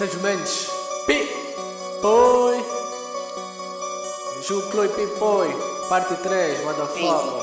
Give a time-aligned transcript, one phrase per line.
[0.00, 0.70] Sérgio Mendes,
[1.06, 1.28] Pi,
[2.00, 2.64] Poi,
[4.40, 5.54] Ju Chloe Pi Poi,
[5.90, 7.42] parte 3, motherfucker.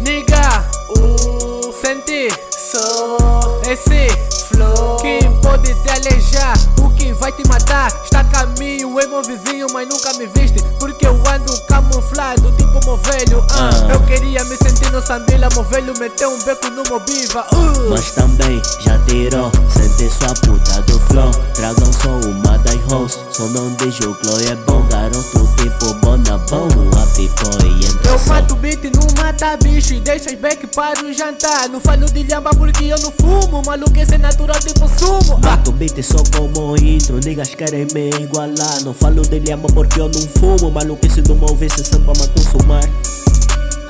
[0.00, 4.08] Niga, o senti, sou esse
[4.52, 7.88] flow que pode te alejar, o que vai te matar.
[8.02, 12.80] Está a caminho, é meu vizinho, mas nunca me viste, porque eu ando camuflado, tipo
[12.84, 13.44] meu velho.
[13.50, 13.70] Ah.
[13.92, 17.46] Eu queria me sentir no Sambila, meu velho meteu um beco no meu biva.
[17.52, 17.90] Uh.
[17.90, 23.46] Mas também já tirou, sente sua puta do flow Tragam só uma das hoes, só
[23.46, 26.66] não diz o glow é bom Garoto tipo bonabão,
[27.00, 31.04] a pipo e entra Eu mato beat, não mata bicho e deixa as back para
[31.04, 31.68] o jantar.
[31.68, 35.38] Não falo de lhamba porque eu não fumo, maluco esse é natural tipo sumo.
[35.44, 40.00] Ah, Bato beat só como intro, niggas querem me igualar Não falo de lhama porque
[40.00, 42.84] eu não fumo Maluquice do meu vício só pra me consumar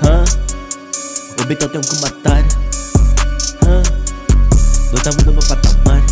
[0.05, 0.25] Hã?
[1.41, 2.45] O beat eu tenho que matar
[3.65, 3.83] Hã?
[4.93, 6.08] Não tava no meu patamar?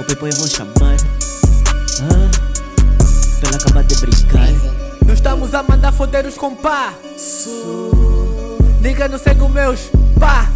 [0.00, 0.96] O people eu vou chamar
[2.00, 2.30] Hã?
[3.38, 4.48] Pela acabar de brincar
[5.04, 6.94] Não estamos a mandar foder os compá.
[8.80, 10.50] Nigga não segue os meus pá.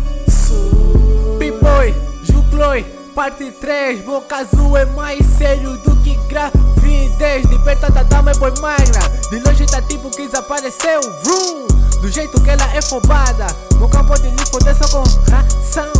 [1.39, 2.85] Pipoy, Jucloi,
[3.15, 4.01] parte 3.
[4.01, 7.47] Boca azul é mais sério do que gravidez.
[7.47, 9.01] De perto da dama é boi magra.
[9.29, 11.03] De longe tá tipo que desapareceu.
[11.23, 11.67] Vroom.
[12.01, 13.47] Do jeito que ela é fobada.
[13.79, 15.93] No campo de lhe foder só com ração.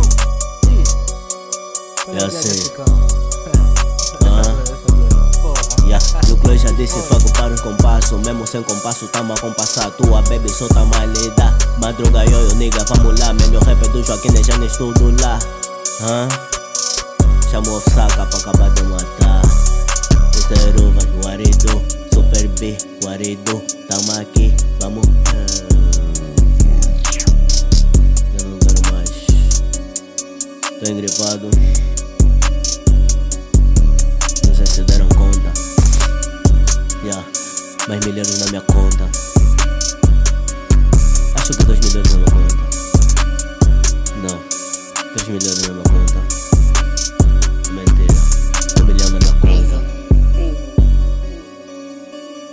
[2.07, 3.24] Eu sei.
[5.85, 5.87] Ah.
[5.87, 6.15] Yeah.
[6.31, 10.21] O Chloe já disse fogo para o compasso Mesmo sem compasso tamo a compassar Tua
[10.23, 14.43] baby só tá mal lida Madruga yo, yo nigga, vamos lá Melhor rap do Joaquim,
[14.43, 15.39] já nem estudo lá
[16.01, 16.27] Hã?
[17.51, 19.41] Chama o saca pra acabar de matar
[20.33, 20.81] Mr.
[20.81, 21.81] Uvas, Guarido
[22.13, 25.05] Super B, Guarido Tamo aqui, vamos
[28.39, 29.09] Eu não quero mais
[30.79, 31.49] Tô engripado
[34.47, 35.64] Não sei se deram conta
[37.03, 37.23] Yeah,
[37.87, 39.09] mais milhões na minha conta.
[41.35, 42.55] Acho que dois milhões na minha conta.
[44.23, 44.39] Não,
[45.13, 46.19] três milhões na minha conta.
[47.71, 48.13] Mentira,
[48.81, 49.77] um milhão na minha conta.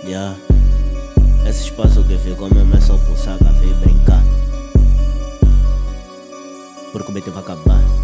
[0.05, 0.35] Yeah,
[1.47, 4.23] esse espaço que ficou mesmo é só pulsar, café e brincar.
[6.91, 8.02] Porque o beat vai acabar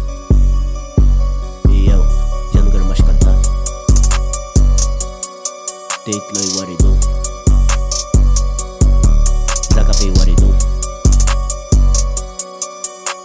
[6.02, 6.96] Stick like what it do.
[9.68, 10.48] Zakape what it do.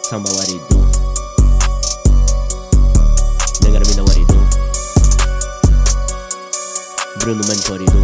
[0.04, 0.80] Samba what it do.
[3.64, 4.40] Nega da mina what it do.
[7.20, 8.02] Bruno man it do.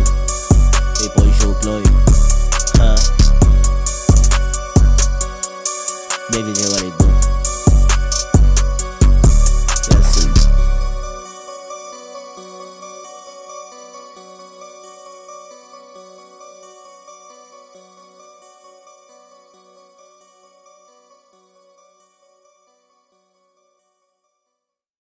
[1.02, 2.11] Hey boy show play.